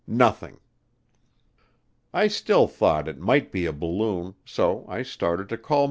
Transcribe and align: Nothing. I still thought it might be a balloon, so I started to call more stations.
Nothing. 0.07 0.59
I 2.11 2.27
still 2.27 2.67
thought 2.67 3.07
it 3.07 3.19
might 3.19 3.51
be 3.51 3.67
a 3.67 3.71
balloon, 3.71 4.33
so 4.43 4.83
I 4.89 5.03
started 5.03 5.47
to 5.49 5.57
call 5.57 5.61
more 5.67 5.73
stations. 5.77 5.79